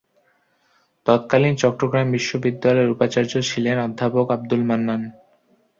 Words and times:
তৎকালীন 1.05 1.53
চট্টগ্রাম 1.55 2.07
বিশ্ববিদ্যালয়ের 2.11 2.93
উপাচার্য 2.95 3.33
ছিলেন 3.49 3.77
অধ্যাপক 3.79 4.27
আবদুল 4.31 4.61
মান্নান। 4.63 5.01